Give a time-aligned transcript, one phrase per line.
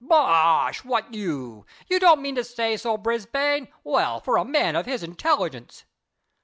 [0.03, 0.83] "Bosh!
[0.83, 1.63] What, you?
[1.87, 3.67] You don't mean to say so, Brisbane?
[3.83, 5.83] Well, for a man of his intelligence!"